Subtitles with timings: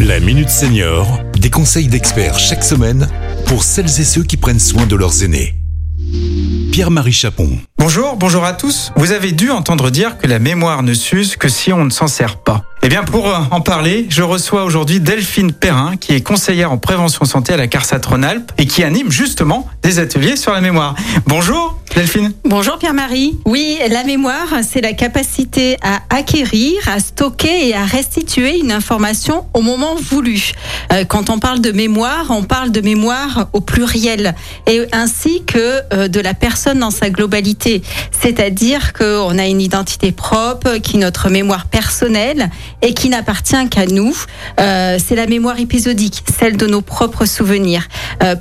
[0.00, 3.08] La Minute Senior, des conseils d'experts chaque semaine
[3.46, 5.54] pour celles et ceux qui prennent soin de leurs aînés.
[6.70, 7.58] Pierre-Marie Chapon.
[7.78, 8.92] Bonjour, bonjour à tous.
[8.96, 12.08] Vous avez dû entendre dire que la mémoire ne s'use que si on ne s'en
[12.08, 12.64] sert pas.
[12.82, 16.78] Eh bien, pour euh, en parler, je reçois aujourd'hui Delphine Perrin, qui est conseillère en
[16.78, 20.94] prévention santé à la CARSAT Rhône-Alpes et qui anime justement des ateliers sur la mémoire.
[21.26, 22.30] Bonjour, Delphine.
[22.44, 23.38] Bonjour Pierre-Marie.
[23.46, 29.46] Oui, la mémoire, c'est la capacité à acquérir, à stocker et à restituer une information
[29.54, 30.52] au moment voulu.
[30.92, 34.34] Euh, quand on parle de mémoire, on parle de mémoire au pluriel
[34.66, 37.80] et ainsi que euh, de la personne dans sa globalité.
[38.10, 42.50] C'est-à-dire qu'on a une identité propre, qui est notre mémoire personnelle
[42.82, 44.14] et qui n'appartient qu'à nous.
[44.60, 47.88] Euh, c'est la mémoire épisodique, celle de nos propres souvenirs.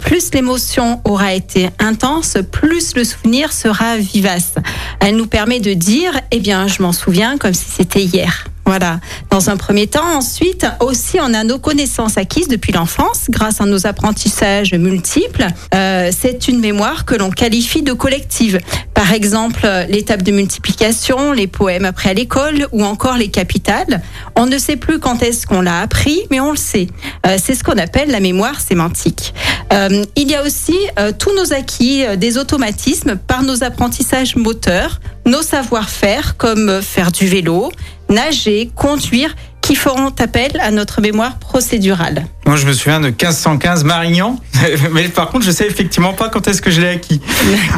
[0.00, 4.54] Plus l'émotion aura été intense, plus le souvenir sera vivace.
[5.00, 8.44] Elle nous permet de dire, eh bien, je m'en souviens comme si c'était hier.
[8.66, 8.98] Voilà,
[9.30, 10.16] dans un premier temps.
[10.16, 15.46] Ensuite, aussi, on a nos connaissances acquises depuis l'enfance grâce à nos apprentissages multiples.
[15.74, 18.58] Euh, c'est une mémoire que l'on qualifie de collective.
[18.94, 24.02] Par exemple, l'étape de multiplication, les poèmes après à l'école ou encore les capitales.
[24.34, 26.86] On ne sait plus quand est-ce qu'on l'a appris, mais on le sait.
[27.26, 29.34] Euh, c'est ce qu'on appelle la mémoire sémantique.
[29.72, 34.36] Euh, il y a aussi euh, tous nos acquis, euh, des automatismes par nos apprentissages
[34.36, 37.72] moteurs, nos savoir-faire comme faire du vélo,
[38.08, 39.34] nager, conduire,
[39.74, 42.26] qui feront appel à notre mémoire procédurale.
[42.46, 44.38] Moi, je me souviens de 1515 Marignan,
[44.92, 47.20] mais par contre, je sais effectivement pas quand est-ce que je l'ai acquis.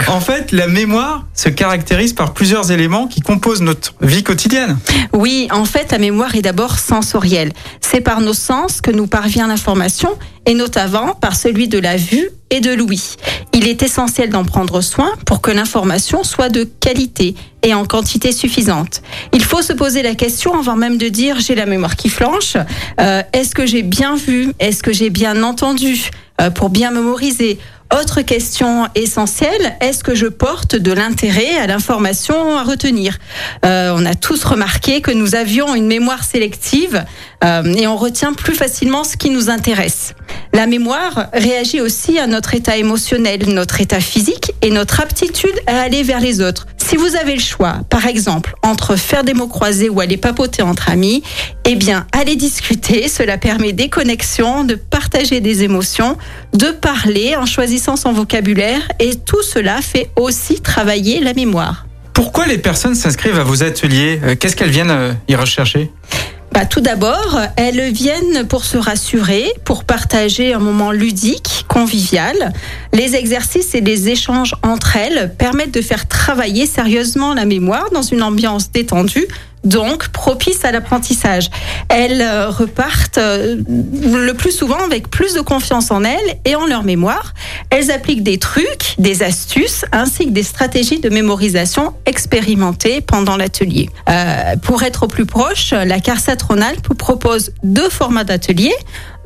[0.08, 4.76] En fait, la mémoire se caractérise par plusieurs éléments qui composent notre vie quotidienne.
[5.14, 7.52] Oui, en fait, la mémoire est d'abord sensorielle.
[7.80, 10.10] C'est par nos sens que nous parvient l'information,
[10.44, 13.16] et notamment par celui de la vue et de l'ouïe.
[13.58, 18.30] Il est essentiel d'en prendre soin pour que l'information soit de qualité et en quantité
[18.30, 19.00] suffisante.
[19.32, 22.58] Il faut se poser la question avant même de dire j'ai la mémoire qui flanche.
[23.00, 27.58] Euh, Est-ce que j'ai bien vu Est-ce que j'ai bien entendu euh, pour bien mémoriser
[27.94, 33.18] autre question essentielle, est-ce que je porte de l'intérêt à l'information à retenir
[33.64, 37.04] euh, On a tous remarqué que nous avions une mémoire sélective
[37.44, 40.14] euh, et on retient plus facilement ce qui nous intéresse.
[40.52, 45.80] La mémoire réagit aussi à notre état émotionnel, notre état physique et notre aptitude à
[45.80, 46.66] aller vers les autres.
[46.88, 50.62] Si vous avez le choix, par exemple, entre faire des mots croisés ou aller papoter
[50.62, 51.24] entre amis,
[51.64, 53.08] eh bien, allez discuter.
[53.08, 56.16] Cela permet des connexions, de partager des émotions,
[56.52, 61.86] de parler en choisissant son vocabulaire et tout cela fait aussi travailler la mémoire.
[62.12, 64.20] Pourquoi les personnes s'inscrivent à vos ateliers?
[64.22, 65.90] Euh, Qu'est-ce qu'elles viennent euh, y rechercher?
[66.56, 72.54] Bah, tout d'abord, elles viennent pour se rassurer, pour partager un moment ludique, convivial.
[72.94, 78.00] Les exercices et les échanges entre elles permettent de faire travailler sérieusement la mémoire dans
[78.00, 79.26] une ambiance détendue,
[79.64, 81.50] donc propice à l'apprentissage.
[81.90, 86.64] Elles euh, repartent euh, le plus souvent avec plus de confiance en elles et en
[86.64, 87.34] leur mémoire.
[87.70, 93.90] Elles appliquent des trucs, des astuces, ainsi que des stratégies de mémorisation expérimentées pendant l'atelier.
[94.08, 98.72] Euh, pour être au plus proche, la CARSAT Rhône-Alpes propose deux formats d'atelier.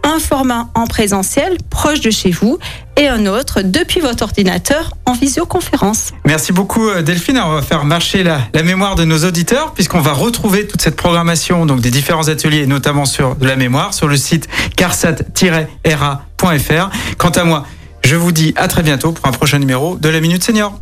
[0.03, 2.59] Un format en présentiel proche de chez vous
[2.97, 6.13] et un autre depuis votre ordinateur en visioconférence.
[6.25, 7.39] Merci beaucoup euh, Delphine.
[7.39, 11.67] On va faire marcher la, mémoire de nos auditeurs puisqu'on va retrouver toute cette programmation
[11.67, 16.91] donc des différents ateliers, notamment sur la mémoire, sur le site carsat-ra.fr.
[17.19, 17.67] Quant à moi,
[18.11, 20.81] je vous dis à très bientôt pour un prochain numéro de la Minute Senior.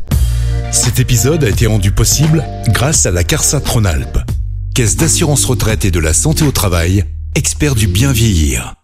[0.71, 4.17] Cet épisode a été rendu possible grâce à la CARSAT Rhône-Alpes,
[4.73, 8.78] Caisse d'assurance retraite et de la santé au travail, expert du bien vieillir.